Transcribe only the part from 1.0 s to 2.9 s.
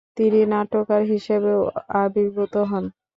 হিসেবেও আবির্ভূত হন।